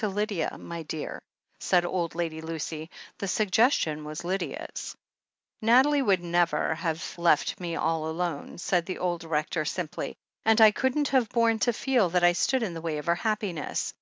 "To 0.00 0.08
Lydia, 0.08 0.56
my 0.56 0.82
dear," 0.84 1.20
said 1.60 1.84
old 1.84 2.14
Lady 2.14 2.40
Lucy. 2.40 2.88
"The 3.18 3.28
suggestion 3.28 4.02
was 4.02 4.24
Lydia's." 4.24 4.96
"Nathalie 5.60 6.00
would 6.00 6.22
never 6.24 6.74
have 6.76 7.14
left 7.18 7.60
me 7.60 7.76
all 7.76 8.08
alone," 8.08 8.56
said 8.56 8.86
the 8.86 8.96
old 8.96 9.24
Rector 9.24 9.66
simply, 9.66 10.16
"and 10.46 10.58
I 10.62 10.70
couldn't 10.70 11.08
have 11.08 11.28
borne 11.28 11.58
to 11.58 11.74
feel 11.74 12.08
that 12.08 12.24
I 12.24 12.32
stood 12.32 12.62
in 12.62 12.72
the 12.72 12.80
way 12.80 12.96
of 12.96 13.04
her 13.04 13.14
happiness. 13.16 13.92